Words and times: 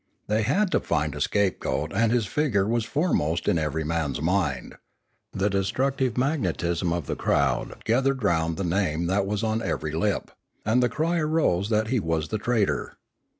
They 0.25 0.41
had 0.41 0.71
to 0.71 0.79
find 0.79 1.13
a 1.13 1.21
scapegoat 1.21 1.91
and 1.93 2.11
his 2.11 2.25
figure 2.25 2.67
was 2.67 2.85
foremost 2.85 3.47
in 3.47 3.59
every 3.59 3.83
man's 3.83 4.19
mind; 4.19 4.77
the 5.31 5.47
destructive 5.47 6.17
magnetism 6.17 6.91
of 6.91 7.05
the 7.05 7.15
crowd 7.15 7.83
gathered 7.85 8.23
round 8.23 8.57
the 8.57 8.63
name 8.63 9.05
that 9.05 9.27
was 9.27 9.43
on 9.43 9.61
every 9.61 9.91
lip, 9.91 10.31
and 10.65 10.81
the 10.81 10.89
cry 10.89 11.19
arose 11.19 11.69
that 11.69 11.89
he 11.89 11.99
was 11.99 12.29
the 12.29 12.39
traitor. 12.39 12.97